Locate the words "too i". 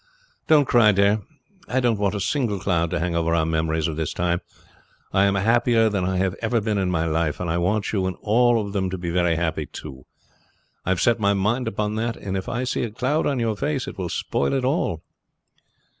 9.67-10.89